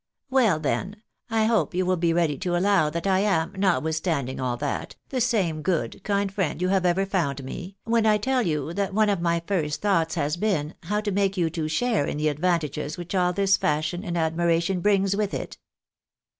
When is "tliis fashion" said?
13.31-14.03